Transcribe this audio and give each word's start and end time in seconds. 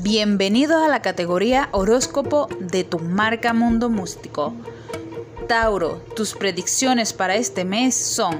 Bienvenidos 0.00 0.80
a 0.80 0.88
la 0.88 1.02
categoría 1.02 1.68
horóscopo 1.72 2.48
de 2.60 2.84
tu 2.84 3.00
marca 3.00 3.52
Mundo 3.52 3.90
Mústico. 3.90 4.54
Tauro, 5.48 6.00
tus 6.14 6.34
predicciones 6.34 7.12
para 7.12 7.34
este 7.34 7.64
mes 7.64 7.96
son, 7.96 8.38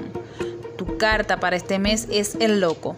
tu 0.77 0.97
carta 0.97 1.41
para 1.41 1.57
este 1.57 1.77
mes 1.77 2.07
es 2.09 2.35
el 2.39 2.61
loco. 2.61 2.95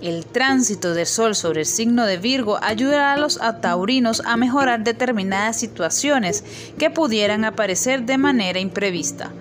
El 0.00 0.24
tránsito 0.24 0.94
del 0.94 1.06
Sol 1.06 1.34
sobre 1.34 1.60
el 1.62 1.66
signo 1.66 2.06
de 2.06 2.16
Virgo 2.16 2.60
ayudará 2.62 3.12
a 3.12 3.16
los 3.16 3.40
taurinos 3.60 4.22
a 4.24 4.36
mejorar 4.36 4.84
determinadas 4.84 5.58
situaciones 5.58 6.44
que 6.78 6.90
pudieran 6.90 7.44
aparecer 7.44 8.06
de 8.06 8.18
manera 8.18 8.60
imprevista 8.60 9.32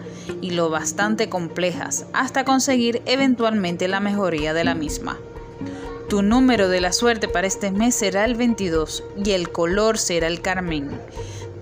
y 0.42 0.52
lo 0.52 0.72
bastante 0.72 1.30
complejas 1.30 2.08
hasta 2.14 2.46
conseguir 2.46 3.04
eventualmente 3.06 3.88
la 3.88 4.00
mejoría 4.00 4.56
de 4.56 4.64
la 4.64 4.74
misma. 4.74 5.20
Tu 6.10 6.22
número 6.22 6.70
de 6.70 6.82
la 6.82 6.92
suerte 6.92 7.28
para 7.28 7.48
este 7.48 7.72
mes 7.72 7.96
será 7.96 8.26
el 8.26 8.36
22 8.36 9.04
y 9.26 9.32
el 9.32 9.50
color 9.50 9.98
será 9.98 10.28
el 10.28 10.40
carmín. 10.40 10.92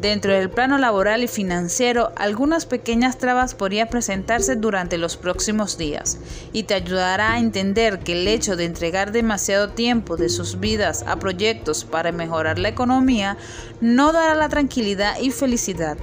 Dentro 0.02 0.34
del 0.34 0.50
plano 0.50 0.78
laboral 0.78 1.24
y 1.24 1.30
financiero, 1.30 2.12
algunas 2.18 2.66
pequeñas 2.66 3.18
trabas 3.18 3.56
podrían 3.56 3.88
presentarse 3.88 4.58
durante 4.58 4.98
los 4.98 5.16
próximos 5.16 5.78
días 5.78 6.18
y 6.52 6.64
te 6.64 6.74
ayudará 6.74 7.32
a 7.32 7.40
entender 7.40 8.00
que 8.00 8.12
el 8.12 8.28
hecho 8.28 8.58
de 8.58 8.66
entregar 8.66 9.14
demasiado 9.14 9.70
tiempo 9.70 10.18
de 10.18 10.28
sus 10.28 10.60
vidas 10.60 11.06
a 11.08 11.16
proyectos 11.16 11.86
para 11.86 12.12
mejorar 12.12 12.60
la 12.60 12.68
economía 12.68 13.38
no 13.80 14.12
dará 14.12 14.36
la 14.36 14.50
tranquilidad 14.50 15.18
y 15.22 15.32
felicidad. 15.32 15.98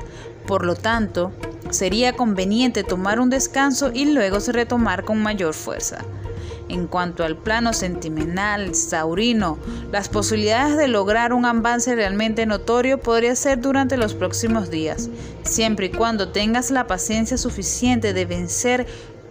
Por 0.47 0.65
lo 0.65 0.77
tanto, 0.77 1.31
sería 1.69 2.15
conveniente 2.15 2.85
tomar 2.85 3.21
un 3.21 3.29
descanso 3.29 3.91
y 3.93 4.07
luego 4.07 4.39
retomar 4.49 5.05
con 5.05 5.23
mayor 5.23 5.53
fuerza. 5.53 6.07
En 6.71 6.87
cuanto 6.87 7.25
al 7.25 7.37
plano 7.37 7.73
sentimental, 7.73 8.77
saurino, 8.77 9.59
las 9.91 10.09
posibilidades 10.09 10.77
de 10.77 10.87
lograr 10.87 11.33
un 11.33 11.45
avance 11.45 11.97
realmente 11.97 12.47
notorio 12.47 13.01
podría 13.01 13.35
ser 13.35 13.61
durante 13.61 13.97
los 13.97 14.15
próximos 14.15 14.71
días, 14.71 15.11
siempre 15.43 15.87
y 15.87 15.91
cuando 15.91 16.29
tengas 16.29 16.71
la 16.71 16.87
paciencia 16.87 17.39
suficiente 17.39 18.13
de 18.13 18.25
vencer 18.25 18.87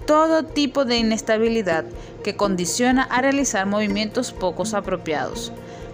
todo 0.05 0.43
tipo 0.43 0.83
de 0.83 0.97
inestabilidad 0.97 1.85
que 2.25 2.35
condiciona 2.35 3.03
a 3.03 3.21
realizar 3.21 3.65
movimientos 3.65 4.33
pocos 4.33 4.73
apropiados. 4.73 5.53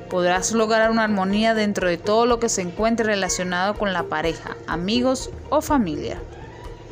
Podrás 0.09 0.51
lograr 0.51 0.89
una 0.89 1.03
armonía 1.03 1.53
dentro 1.53 1.87
de 1.87 1.97
todo 1.97 2.25
lo 2.25 2.39
que 2.39 2.49
se 2.49 2.63
encuentre 2.63 3.05
relacionado 3.05 3.75
con 3.75 3.93
la 3.93 4.01
pareja, 4.01 4.57
amigos 4.65 5.29
o 5.51 5.61
familia 5.61 6.19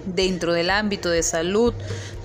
dentro 0.06 0.54
del 0.54 0.70
ámbito 0.70 1.09
de 1.09 1.23
salud, 1.23 1.73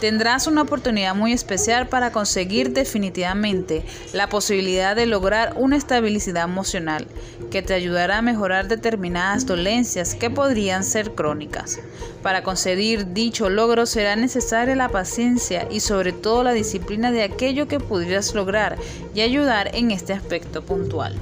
tendrás 0.01 0.47
una 0.47 0.63
oportunidad 0.63 1.15
muy 1.15 1.33
especial 1.33 1.89
para 1.89 2.13
conseguir 2.13 2.73
definitivamente 2.73 3.85
la 4.13 4.29
posibilidad 4.29 4.95
de 4.95 5.07
lograr 5.07 5.55
una 5.57 5.77
estabilidad 5.77 6.45
emocional 6.45 7.07
que 7.51 7.63
te 7.63 7.75
ayudará 7.75 8.19
a 8.19 8.23
mejorar 8.23 8.69
determinadas 8.69 9.47
dolencias 9.47 10.15
que 10.15 10.31
podrían 10.31 10.85
ser 10.85 11.13
crónicas. 11.15 11.79
Para 12.23 12.43
conseguir 12.43 13.13
dicho 13.13 13.49
logro 13.49 13.87
será 13.87 14.17
necesaria 14.17 14.75
la 14.75 14.89
paciencia 14.89 15.67
y 15.71 15.81
sobre 15.81 16.13
todo 16.13 16.43
la 16.43 16.53
disciplina 16.53 17.11
de 17.11 17.23
aquello 17.23 17.69
que 17.69 17.81
pudieras 17.81 18.35
lograr 18.35 18.77
y 19.15 19.21
ayudar 19.21 19.75
en 19.75 19.91
este 19.91 20.13
aspecto 20.13 20.63
puntual. 20.63 21.15